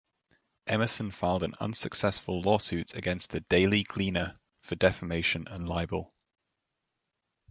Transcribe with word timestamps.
Emmerson 0.65 1.11
filed 1.11 1.43
an 1.43 1.53
unsuccessful 1.59 2.41
lawsuit 2.41 2.95
against 2.95 3.29
the 3.29 3.41
"Daily 3.41 3.83
Gleaner" 3.83 4.39
for 4.63 4.73
defamation 4.75 5.45
and 5.47 5.69
libel. 5.69 6.11